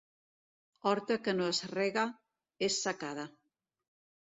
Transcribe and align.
Horta 0.91 1.17
que 1.27 1.35
no 1.41 1.51
es 1.51 1.59
rega... 1.75 2.07
és 2.71 2.81
secada. 2.89 3.29